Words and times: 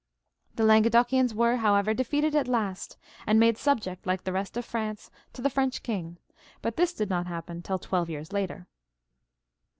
The 0.55 0.63
Languedocians 0.63 1.31
weref' 1.35 1.59
however, 1.59 1.93
defeated 1.93 2.33
at 2.35 2.47
last, 2.47 2.97
and 3.27 3.39
made 3.39 3.55
subject 3.59 4.07
like 4.07 4.23
the 4.23 4.31
rest 4.33 4.57
of 4.57 4.65
France 4.65 5.11
to 5.33 5.43
the 5.43 5.49
French 5.51 5.83
king; 5.83 6.17
but 6.63 6.75
this 6.75 6.91
did 6.91 7.11
not 7.11 7.27
happen 7.27 7.61
tUl 7.61 7.77
twelve 7.77 8.09
years 8.09 8.33
later. 8.33 8.65